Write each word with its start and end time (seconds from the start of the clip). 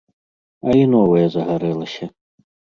А 0.69 0.77
і 0.79 0.87
новае 0.95 1.23
загарэлася. 1.37 2.05